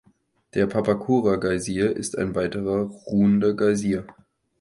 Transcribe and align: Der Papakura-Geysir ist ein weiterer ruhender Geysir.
Der 0.55 0.65
Papakura-Geysir 0.65 1.95
ist 1.95 2.17
ein 2.17 2.33
weiterer 2.33 2.85
ruhender 2.89 3.53
Geysir. 3.53 4.07